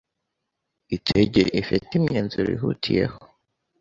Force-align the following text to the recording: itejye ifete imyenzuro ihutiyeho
itejye 0.95 1.43
ifete 1.59 1.91
imyenzuro 1.99 2.49
ihutiyeho 2.57 3.17